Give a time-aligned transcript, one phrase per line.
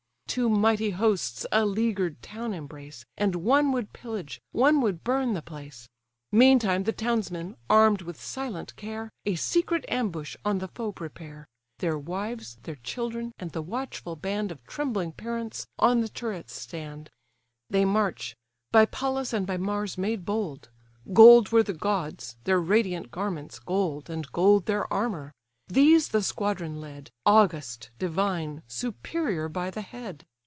[0.31, 5.41] Two mighty hosts a leaguer'd town embrace, And one would pillage, one would burn the
[5.41, 5.89] place.
[6.31, 11.99] Meantime the townsmen, arm'd with silent care, A secret ambush on the foe prepare: Their
[11.99, 17.09] wives, their children, and the watchful band Of trembling parents, on the turrets stand.
[17.69, 18.33] They march;
[18.71, 20.69] by Pallas and by Mars made bold:
[21.11, 25.33] Gold were the gods, their radiant garments gold, And gold their armour:
[25.67, 30.25] these the squadron led, August, divine, superior by the head!